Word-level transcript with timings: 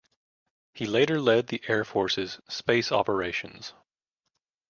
He 0.73 0.87
later 0.87 1.21
led 1.21 1.45
the 1.45 1.61
Air 1.67 1.85
Force's 1.85 2.39
space 2.49 2.91
operations. 2.91 3.75